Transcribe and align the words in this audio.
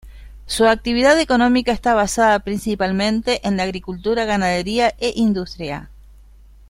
Su 0.47 0.65
actividad 0.65 1.19
económica 1.19 1.71
está 1.71 1.93
basada 1.93 2.39
principalmente 2.39 3.47
en 3.47 3.55
la 3.57 3.61
agricultura, 3.61 4.25
ganadería 4.25 4.95
e 4.97 5.13
industria. 5.15 5.91